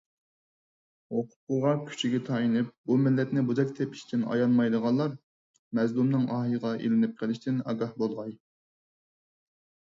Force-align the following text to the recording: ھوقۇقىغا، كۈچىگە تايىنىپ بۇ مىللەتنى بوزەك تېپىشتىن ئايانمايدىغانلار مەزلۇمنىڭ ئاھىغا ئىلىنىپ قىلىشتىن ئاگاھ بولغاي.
ھوقۇقىغا، 1.15 1.73
كۈچىگە 1.89 2.21
تايىنىپ 2.29 2.71
بۇ 2.91 2.97
مىللەتنى 3.01 3.43
بوزەك 3.49 3.75
تېپىشتىن 3.81 4.23
ئايانمايدىغانلار 4.31 5.13
مەزلۇمنىڭ 5.81 6.25
ئاھىغا 6.39 6.73
ئىلىنىپ 6.81 7.15
قىلىشتىن 7.21 7.61
ئاگاھ 7.67 7.93
بولغاي. 8.01 8.35